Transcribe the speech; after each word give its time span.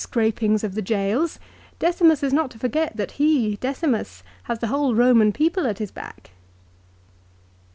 277 0.03 0.57
scrapings 0.57 0.63
of 0.63 0.73
the 0.73 0.81
gaols, 0.81 1.39
Decimus 1.77 2.23
is 2.23 2.33
not 2.33 2.49
to 2.49 2.57
forget 2.57 2.97
that 2.97 3.11
he, 3.21 3.57
Decimus, 3.57 4.23
has 4.45 4.57
the 4.57 4.65
whole 4.65 4.95
Eoman 4.95 5.31
people 5.31 5.67
at 5.67 5.77
his 5.77 5.91
back. 5.91 6.31